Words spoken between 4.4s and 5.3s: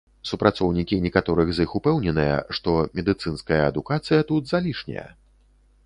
залішняя.